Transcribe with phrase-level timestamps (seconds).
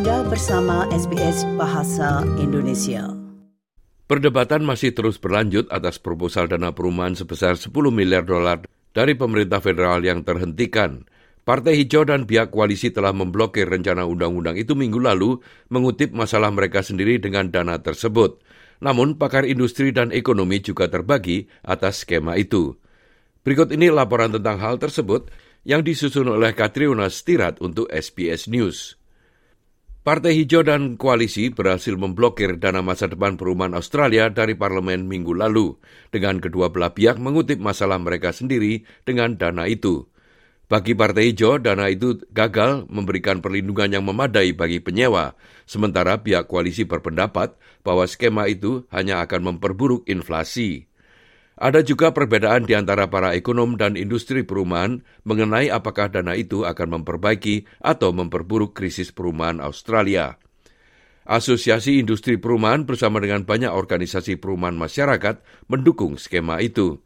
[0.00, 3.12] Anda bersama SBS Bahasa Indonesia.
[4.08, 8.64] Perdebatan masih terus berlanjut atas proposal dana perumahan sebesar 10 miliar dolar
[8.96, 11.04] dari pemerintah federal yang terhentikan.
[11.44, 15.36] Partai Hijau dan pihak koalisi telah memblokir rencana undang-undang itu minggu lalu
[15.68, 18.40] mengutip masalah mereka sendiri dengan dana tersebut.
[18.80, 22.72] Namun pakar industri dan ekonomi juga terbagi atas skema itu.
[23.44, 25.28] Berikut ini laporan tentang hal tersebut
[25.68, 28.99] yang disusun oleh Katriona Stirat untuk SBS News.
[30.00, 35.76] Partai Hijau dan Koalisi berhasil memblokir dana masa depan perumahan Australia dari parlemen minggu lalu,
[36.08, 40.08] dengan kedua belah pihak mengutip masalah mereka sendiri dengan dana itu.
[40.72, 45.36] Bagi Partai Hijau, dana itu gagal memberikan perlindungan yang memadai bagi penyewa,
[45.68, 50.89] sementara pihak koalisi berpendapat bahwa skema itu hanya akan memperburuk inflasi.
[51.60, 57.04] Ada juga perbedaan di antara para ekonom dan industri perumahan mengenai apakah dana itu akan
[57.04, 60.40] memperbaiki atau memperburuk krisis perumahan Australia.
[61.28, 67.04] Asosiasi Industri Perumahan bersama dengan banyak organisasi perumahan masyarakat mendukung skema itu.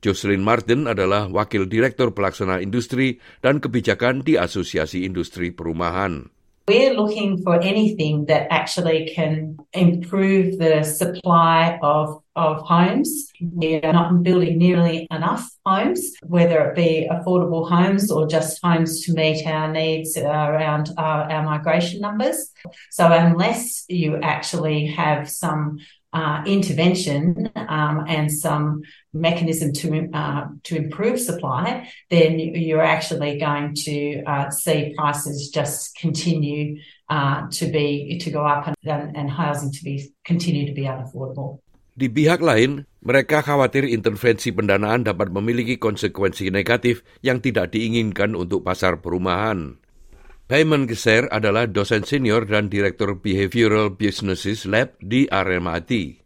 [0.00, 6.30] Jocelyn Martin adalah Wakil Direktur Pelaksana Industri dan Kebijakan di Asosiasi Industri Perumahan.
[6.70, 13.32] We're looking for anything that actually can improve the supply of of homes.
[13.40, 19.02] We are not building nearly enough homes, whether it be affordable homes or just homes
[19.04, 22.52] to meet our needs around our, our migration numbers.
[22.90, 25.78] So, unless you actually have some
[26.12, 33.74] uh, intervention um, and some mechanism to uh, to improve supply, then you're actually going
[33.74, 39.70] to uh, see prices just continue uh, to be to go up and, and housing
[39.72, 41.58] to be continue to be unaffordable.
[41.96, 48.60] Di pihak lain, mereka khawatir intervensi pendanaan dapat memiliki konsekuensi negatif yang tidak diinginkan untuk
[48.60, 49.80] pasar perumahan.
[50.44, 56.20] Payman Geser adalah dosen senior dan direktur Behavioral Businesses Lab di RMIT.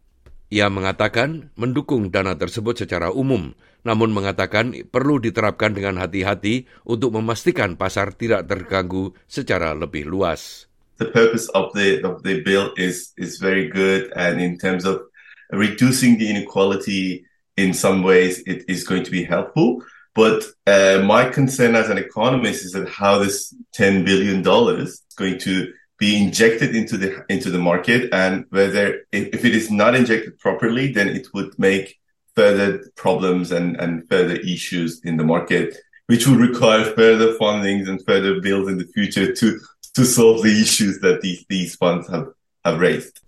[0.51, 3.55] Ia mengatakan mendukung dana tersebut secara umum,
[3.87, 10.67] namun mengatakan perlu diterapkan dengan hati-hati untuk memastikan pasar tidak terganggu secara lebih luas.
[10.99, 15.10] The purpose of the of the bill is is very good and in terms of
[15.51, 17.25] reducing the inequality
[17.57, 19.83] in some ways it is going to be helpful.
[20.13, 25.15] But uh, my concern as an economist is that how this ten billion dollars is
[25.15, 29.95] going to be injected into the into the market, and whether if it is not
[29.95, 31.99] injected properly, then it would make
[32.35, 38.03] further problems and, and further issues in the market, which would require further fundings and
[38.05, 39.59] further bills in the future to
[39.93, 42.27] to solve the issues that these these funds have
[42.65, 43.21] have raised.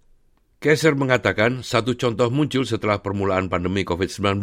[0.64, 4.40] Kaiser mengatakan satu contoh muncul setelah permulaan pandemi COVID-19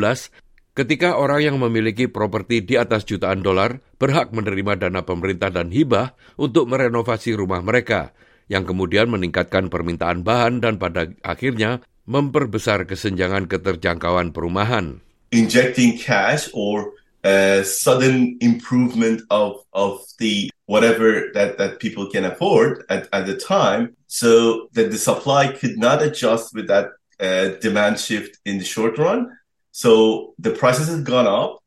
[0.76, 6.12] ketika orang yang memiliki properti di atas jutaan dolar berhak menerima dana pemerintah dan hibah
[6.36, 8.12] untuk merenovasi rumah mereka,
[8.52, 15.00] yang kemudian meningkatkan permintaan bahan dan pada akhirnya memperbesar kesenjangan keterjangkauan perumahan.
[15.32, 22.84] Injecting cash or a sudden improvement of of the whatever that that people can afford
[22.88, 23.96] at, at the time.
[24.06, 26.88] So that the supply could not adjust with that
[27.20, 29.36] uh, demand shift in the short run.
[29.72, 31.62] So the prices have gone up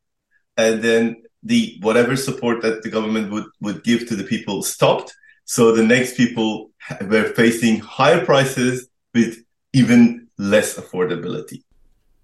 [0.58, 5.16] and then the whatever support that the government would would give to the people stopped.
[5.46, 6.72] So the next people
[7.02, 9.44] were facing higher prices with
[9.74, 11.64] even less affordability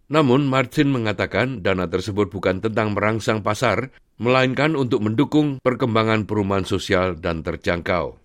[0.09, 7.13] Namun Martin mengatakan dana tersebut bukan tentang merangsang pasar, melainkan untuk mendukung perkembangan perumahan sosial
[7.13, 8.17] dan terjangkau.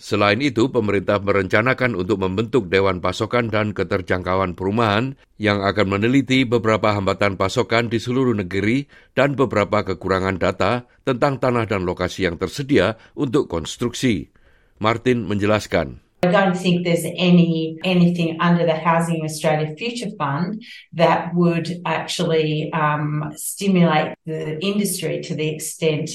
[0.00, 6.96] Selain itu, pemerintah merencanakan untuk membentuk Dewan Pasokan dan Keterjangkauan Perumahan yang akan meneliti beberapa
[6.96, 12.96] hambatan pasokan di seluruh negeri dan beberapa kekurangan data tentang tanah dan lokasi yang tersedia
[13.12, 14.32] untuk konstruksi.
[14.80, 16.00] Martin menjelaskan.
[16.22, 22.70] I don't think there's any anything under the Housing Australia Future Fund that would actually
[22.74, 26.10] um, stimulate the industry to the extent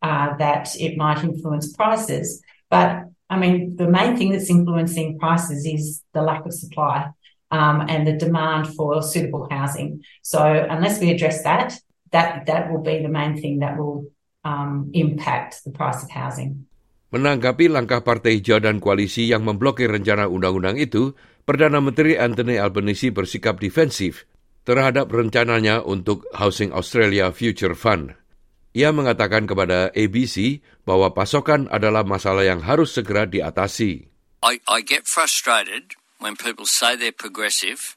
[0.00, 2.40] uh, that it might influence prices.
[2.70, 7.08] But I mean, the main thing that's influencing prices is the lack of supply
[7.50, 10.02] um, and the demand for suitable housing.
[10.22, 10.40] So
[10.70, 11.76] unless we address that,
[12.12, 14.06] that that will be the main thing that will
[14.44, 16.67] um, impact the price of housing.
[17.08, 21.16] Menanggapi langkah Partai Hijau dan koalisi yang memblokir rencana undang-undang itu,
[21.48, 24.28] Perdana Menteri Anthony Albanese bersikap defensif
[24.68, 28.12] terhadap rencananya untuk Housing Australia Future Fund.
[28.76, 34.12] Ia mengatakan kepada ABC bahwa pasokan adalah masalah yang harus segera diatasi.
[34.44, 37.96] I, I get frustrated when people say they're progressive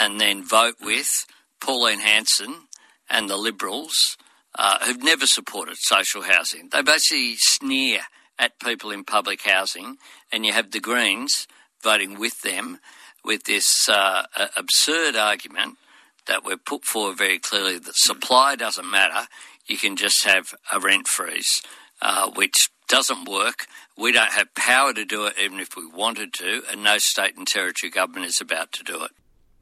[0.00, 1.28] and then vote with
[1.60, 2.72] Pauline Hanson
[3.12, 4.16] and the Liberals
[4.56, 6.72] uh, who've never supported social housing.
[6.72, 8.08] They basically sneer
[8.38, 9.98] at people in public housing,
[10.30, 11.46] and you have the Greens
[11.82, 12.78] voting with them
[13.24, 14.26] with this uh,
[14.56, 15.78] absurd argument
[16.26, 19.26] that we've put forward very clearly that supply doesn't matter.
[19.66, 21.62] You can just have a rent freeze,
[22.00, 23.66] uh, which doesn't work.
[23.96, 27.36] We don't have power to do it even if we wanted to, and no state
[27.36, 29.12] and territory government is about to do it.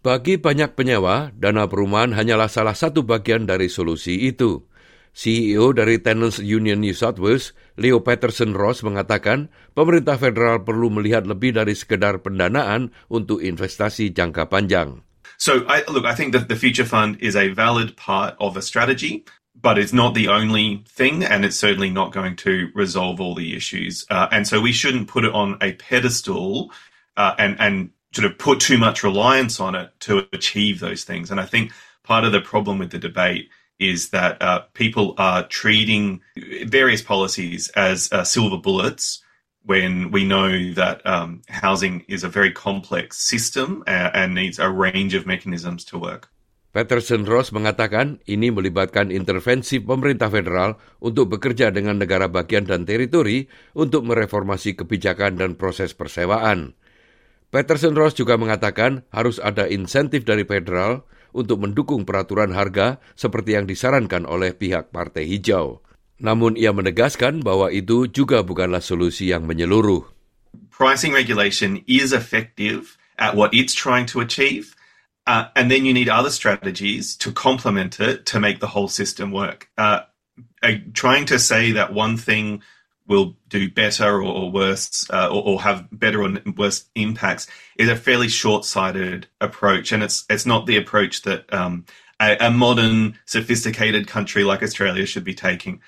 [0.01, 4.65] Bagi banyak penyewa, dana perumahan hanyalah salah satu bagian dari solusi itu.
[5.11, 11.27] CEO dari Tenants Union New South Wales, Leo Patterson Ross mengatakan pemerintah federal perlu melihat
[11.27, 15.03] lebih dari sekedar pendanaan untuk investasi jangka panjang.
[15.41, 18.63] So, I, look, I think that the Future Fund is a valid part of a
[18.63, 19.25] strategy,
[19.57, 23.57] but it's not the only thing, and it's certainly not going to resolve all the
[23.57, 24.05] issues.
[24.13, 26.71] Uh, and so, we shouldn't put it on a pedestal
[27.17, 31.31] uh, and and sort of put too much reliance on it to achieve those things.
[31.31, 31.73] And I think
[32.03, 33.49] part of the problem with the debate
[33.81, 36.21] is that uh, people are treating
[36.69, 39.25] various policies as uh, silver bullets
[39.65, 44.69] when we know that um, housing is a very complex system uh, and needs a
[44.71, 46.29] range of mechanisms to work.
[46.71, 53.51] Peterson Ross mengatakan ini melibatkan intervensi pemerintah federal untuk bekerja dengan negara bagian dan teritori
[53.75, 56.79] untuk mereformasi kebijakan dan proses persewaan.
[57.51, 61.03] Peterson Ross juga mengatakan harus ada insentif dari federal
[61.37, 65.85] untuk mendukung peraturan harga seperti yang disarankan oleh pihak Partai Hijau.
[66.21, 70.05] Namun ia menegaskan bahwa itu juga bukanlah solusi yang menyeluruh.
[70.69, 74.77] Pricing regulation is effective at what it's trying to achieve.
[75.29, 79.33] Uh, and then you need other strategies to complement it to make the whole system
[79.33, 79.69] work.
[79.77, 80.09] Uh,
[80.93, 82.63] trying to say that one thing
[83.11, 87.99] will do better or, worse uh, or, or, have better or worse impacts is a
[87.99, 91.83] fairly short-sighted approach, and it's it's not the approach that um,
[92.23, 95.83] a, a, modern, sophisticated country like Australia should be taking.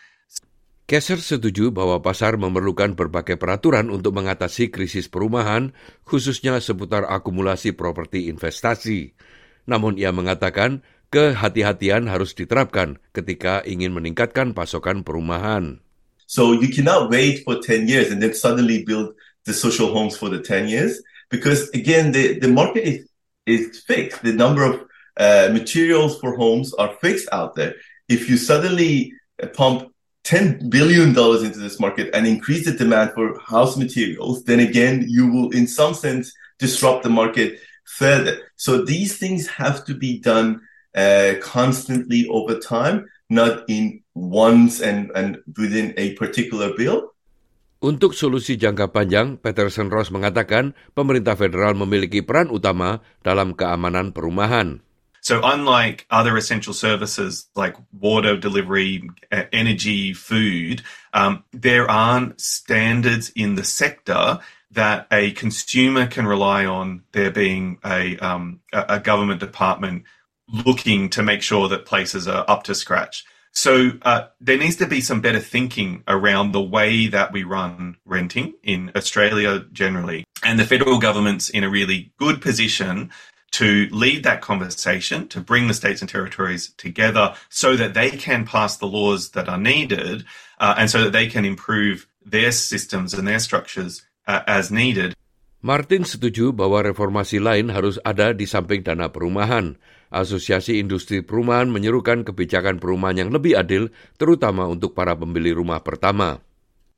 [0.91, 5.71] Kesser setuju bahwa pasar memerlukan berbagai peraturan untuk mengatasi krisis perumahan,
[6.03, 9.15] khususnya seputar akumulasi properti investasi.
[9.71, 10.83] Namun ia mengatakan
[11.15, 15.87] kehati-hatian harus diterapkan ketika ingin meningkatkan pasokan perumahan.
[16.27, 19.15] So you cannot wait for 10 years and then suddenly build
[19.45, 23.09] the social homes for the 10 years because again, the, the market is,
[23.47, 24.23] is fixed.
[24.23, 24.85] The number of
[25.17, 27.75] uh, materials for homes are fixed out there.
[28.09, 29.93] If you suddenly uh, pump
[30.25, 35.31] $10 billion into this market and increase the demand for house materials, then again, you
[35.31, 38.39] will in some sense disrupt the market further.
[38.57, 40.61] So these things have to be done
[40.95, 47.17] uh, constantly over time, not in once and, and within a particular bill.
[47.83, 54.79] Untuk solusi jangka panjang, Peterson Ross mengatakan pemerintah federal memiliki peran utama dalam keamanan perumahan.
[55.23, 59.07] So, unlike other essential services like water delivery,
[59.55, 60.83] energy, food,
[61.15, 64.43] um, there aren't standards in the sector
[64.75, 70.05] that a consumer can rely on there being a, um, a government department
[70.53, 73.25] looking to make sure that places are up to scratch.
[73.53, 77.97] So uh, there needs to be some better thinking around the way that we run
[78.07, 80.25] renting in Australia generally.
[80.43, 83.11] And the federal government's in a really good position
[83.53, 88.47] to lead that conversation, to bring the states and territories together so that they can
[88.47, 90.25] pass the laws that are needed
[90.59, 95.15] uh, and so that they can improve their systems and their structures uh, as needed.
[95.63, 99.79] Martin setuju bahwa reformasi lain harus ada di samping dana perumahan.
[100.11, 106.43] Asosiasi Industri Perumahan menyerukan kebijakan perumahan yang lebih adil, terutama untuk para pembeli rumah pertama.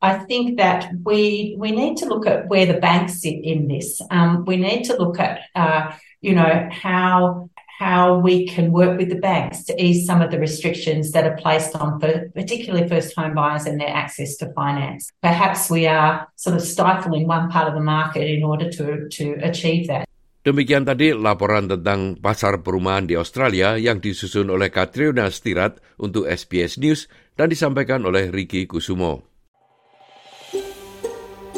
[0.01, 4.01] I think that we we need to look at where the banks sit in this.
[4.09, 5.93] Um, we need to look at, uh,
[6.25, 10.39] you know, how how we can work with the banks to ease some of the
[10.39, 11.99] restrictions that are placed on
[12.35, 15.11] particularly first home buyers and their access to finance.
[15.23, 19.35] Perhaps we are sort of stifling one part of the market in order to, to
[19.43, 20.07] achieve that.
[20.45, 26.77] Demikian tadi laporan tentang pasar perumahan di Australia yang disusun oleh Katrina Stirat untuk SBS
[26.77, 29.34] News dan disampaikan oleh Ricky Kusumo.